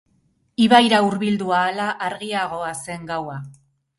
Ibaira 0.67 1.01
hurbildu 1.07 1.51
ahala 1.59 1.89
argiagoa 2.07 2.71
zen 2.87 3.07
gaua. 3.13 3.37